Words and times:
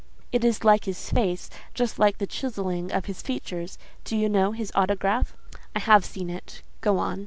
It 0.31 0.43
is 0.43 0.63
like 0.63 0.85
his 0.85 1.11
face—just 1.11 1.99
like 1.99 2.17
the 2.17 2.25
chiselling 2.25 2.91
of 2.91 3.05
his 3.05 3.21
features: 3.21 3.77
do 4.03 4.17
you 4.17 4.29
know 4.29 4.51
his 4.51 4.71
autograph?" 4.73 5.35
"I 5.75 5.79
have 5.79 6.05
seen 6.05 6.31
it: 6.31 6.63
go 6.81 6.97
on." 6.97 7.19